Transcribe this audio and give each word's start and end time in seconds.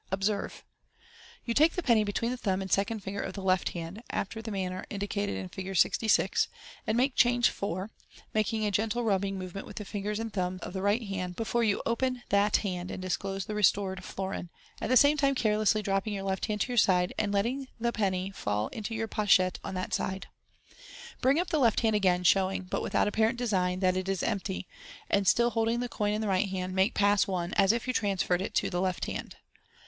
Observe! 0.11 0.51
n 0.97 0.99
You 1.45 1.53
take 1.53 1.73
the 1.73 1.83
penny 1.83 2.03
between 2.03 2.31
the 2.31 2.35
thumb 2.37 2.59
and 2.63 2.71
second 2.71 3.01
finger 3.01 3.21
of 3.21 3.33
the 3.33 3.41
left 3.43 3.69
hand 3.73 4.01
(after 4.09 4.41
the 4.41 4.49
manner 4.49 4.83
indicated 4.89 5.37
in 5.37 5.47
Fig. 5.47 5.77
66), 5.77 6.47
and 6.87 6.97
make 6.97 7.13
Change 7.15 7.51
4, 7.51 7.91
making 8.33 8.65
a 8.65 8.71
gentle 8.71 9.03
rubbing 9.03 9.37
movement 9.37 9.67
with 9.67 9.75
the 9.75 9.85
fingers 9.85 10.17
and 10.17 10.33
thumb 10.33 10.57
of 10.63 10.73
the 10.73 10.81
right 10.81 11.03
hand 11.03 11.35
before 11.35 11.63
you 11.63 11.83
open 11.85 12.23
that 12.29 12.57
hand 12.65 12.89
and 12.89 12.99
disclose 12.99 13.45
the 13.45 13.53
restored 13.53 14.03
florin, 14.03 14.49
at 14.81 14.89
the 14.89 14.97
same 14.97 15.17
time 15.17 15.35
carelessly 15.35 15.83
dropping 15.83 16.15
your 16.15 16.23
left 16.23 16.47
hand 16.47 16.61
to 16.61 16.69
your 16.69 16.77
side, 16.77 17.13
and 17.19 17.31
letting 17.31 17.65
fall 17.67 17.71
the 17.79 17.91
penny 17.93 18.33
into 18.71 18.95
your 18.95 19.07
pochette 19.07 19.59
on 19.63 19.75
that 19.75 19.93
side. 19.93 20.25
Bring 21.21 21.39
up 21.39 21.49
the 21.51 21.59
left 21.59 21.81
hand 21.81 21.95
again, 21.95 22.23
showing, 22.23 22.63
but 22.63 22.81
without 22.81 23.07
apparent 23.07 23.37
design, 23.37 23.81
that 23.81 23.95
it 23.95 24.09
is 24.09 24.23
empty 24.23 24.61
j 24.61 24.67
and 25.11 25.27
still 25.27 25.51
holding 25.51 25.79
the 25.79 25.87
coin 25.87 26.13
in 26.15 26.21
the 26.21 26.27
right 26.27 26.49
hand, 26.49 26.73
make 26.73 26.95
Pass 26.95 27.27
1, 27.27 27.53
as 27.53 27.71
if 27.71 27.87
you 27.87 27.93
trans 27.93 28.23
ferred 28.23 28.41
it 28.41 28.55
to 28.55 28.71
the 28.71 28.81
left 28.81 29.05
hand. 29.05 29.35